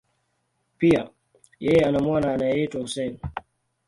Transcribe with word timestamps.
Pia, 0.77 1.09
yeye 1.59 1.85
ana 1.85 1.99
mwana 1.99 2.33
anayeitwa 2.33 2.81
Hussein. 2.81 3.19